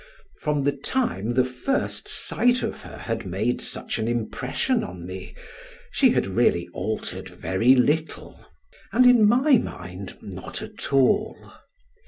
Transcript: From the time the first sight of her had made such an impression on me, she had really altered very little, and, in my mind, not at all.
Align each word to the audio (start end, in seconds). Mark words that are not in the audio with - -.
From 0.39 0.63
the 0.63 0.71
time 0.71 1.35
the 1.35 1.45
first 1.45 2.07
sight 2.09 2.63
of 2.63 2.81
her 2.81 2.97
had 2.97 3.23
made 3.27 3.61
such 3.61 3.99
an 3.99 4.07
impression 4.07 4.83
on 4.83 5.05
me, 5.05 5.35
she 5.91 6.09
had 6.09 6.25
really 6.25 6.67
altered 6.73 7.29
very 7.29 7.75
little, 7.75 8.43
and, 8.91 9.05
in 9.05 9.23
my 9.27 9.59
mind, 9.59 10.17
not 10.23 10.63
at 10.63 10.91
all. 10.91 11.37